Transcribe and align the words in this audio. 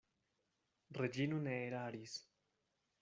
Reĝino 0.99 1.43
ne 1.49 1.53
eraris. 1.67 2.17